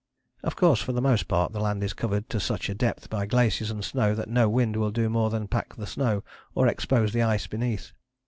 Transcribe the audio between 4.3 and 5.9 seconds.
wind will do more than pack the